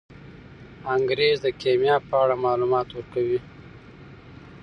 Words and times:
انګریز 0.95 1.37
د 1.45 1.47
کیمیا 1.61 1.95
په 2.07 2.13
اړه 2.23 2.35
معلومات 2.45 2.87
ورکوي. 2.91 3.39